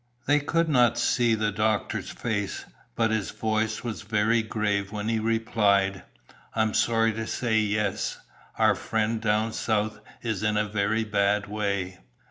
[0.25, 2.65] They could not see the doctor's face,
[2.95, 6.01] but his voice was very grave when he replied,
[6.55, 8.17] "I'm sorry to say yes.
[8.57, 11.99] Our friend down south is in a very bad way."